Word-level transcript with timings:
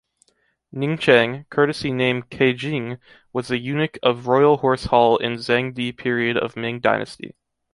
Ningcheng, 0.73 1.47
courtesy 1.51 1.91
name 1.91 2.23
Kejing, 2.23 2.97
was 3.33 3.49
the 3.49 3.59
eunuch 3.59 3.99
of 4.01 4.25
Royal 4.25 4.57
Horse 4.57 4.85
Hall 4.85 5.17
in 5.17 5.35
Zhengde 5.37 5.95
period 5.95 6.37
of 6.37 6.55
Ming 6.55 6.79
Dynasty. 6.79 7.35